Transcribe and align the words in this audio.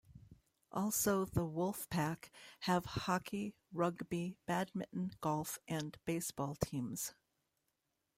Also 0.71 1.25
the 1.25 1.45
WolfPack 1.45 2.31
have 2.61 2.85
hockey, 3.03 3.53
rugby, 3.71 4.35
badminton, 4.47 5.11
golf 5.21 5.59
and 5.67 5.95
baseball 6.05 6.55
teams. 6.55 7.13